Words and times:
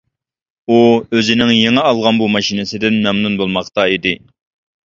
ئۇ 0.69 0.77
ئۆزىنىڭ 1.17 1.51
يېڭى 1.57 1.83
ئالغان 1.89 2.21
بۇ 2.23 2.31
ماشىنىسىدىن 2.37 2.99
مەمنۇن 3.05 3.39
بولماقتا 3.43 3.87
ئىدى. 3.93 4.17